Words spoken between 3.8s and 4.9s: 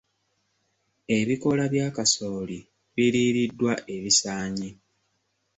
ebisaanyi.